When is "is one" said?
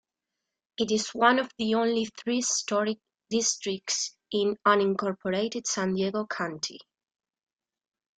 0.89-1.37